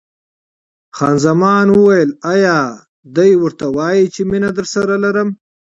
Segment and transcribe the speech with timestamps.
[0.95, 2.57] خان زمان وویل: ایا
[3.15, 5.29] دی ورته وایي چې مینه درسره لرم؟